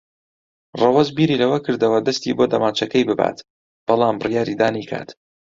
ڕەوەز 0.79 1.09
بیری 1.17 1.39
لەوە 1.41 1.57
کردەوە 1.65 1.99
دەستی 2.07 2.35
بۆ 2.37 2.45
دەمانچەکەی 2.51 3.07
ببات، 3.09 3.37
بەڵام 3.87 4.15
بڕیاری 4.21 4.59
دا 4.61 4.67
نەیکات. 4.75 5.09